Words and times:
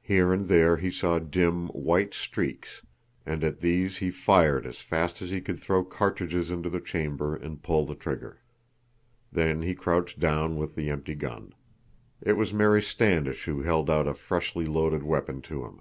Here 0.00 0.32
and 0.32 0.48
there 0.48 0.78
he 0.78 0.90
saw 0.90 1.18
dim, 1.18 1.66
white 1.68 2.14
streaks, 2.14 2.80
and 3.26 3.44
at 3.44 3.60
these 3.60 3.98
he 3.98 4.10
fired 4.10 4.64
as 4.64 4.80
fast 4.80 5.20
as 5.20 5.28
he 5.28 5.42
could 5.42 5.58
throw 5.58 5.84
cartridges 5.84 6.50
into 6.50 6.70
the 6.70 6.80
chamber 6.80 7.36
and 7.36 7.62
pull 7.62 7.84
the 7.84 7.94
trigger. 7.94 8.38
Then 9.30 9.60
he 9.60 9.74
crouched 9.74 10.18
down 10.18 10.56
with 10.56 10.76
the 10.76 10.88
empty 10.88 11.14
gun. 11.14 11.54
It 12.22 12.38
was 12.38 12.54
Mary 12.54 12.80
Standish 12.80 13.44
who 13.44 13.60
held 13.60 13.90
out 13.90 14.08
a 14.08 14.14
freshly 14.14 14.64
loaded 14.64 15.02
weapon 15.02 15.42
to 15.42 15.66
him. 15.66 15.80